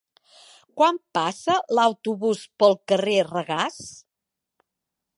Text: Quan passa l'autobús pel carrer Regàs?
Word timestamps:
Quan 0.79 0.97
passa 1.17 1.59
l'autobús 1.79 2.41
pel 2.63 2.75
carrer 2.93 3.21
Regàs? 3.31 3.81